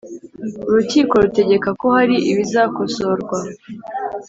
[0.69, 3.37] Urukiko rutegeka ko hari ibizakosorwa